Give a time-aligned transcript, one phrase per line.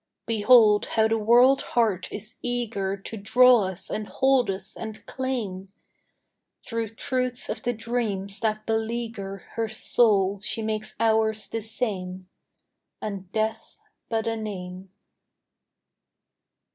[0.25, 5.71] Behold how the world heart is eager To draw us and hold us and claim!
[6.65, 12.27] Through truths of the dreams that beleaguer Her soul she makes ours the same,
[12.99, 13.77] And death
[14.09, 14.89] but a name.